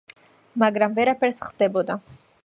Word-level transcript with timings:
მაგრამ 0.63 0.95
ვერაფერს 0.99 1.41
ხდებოდა. 1.49 1.99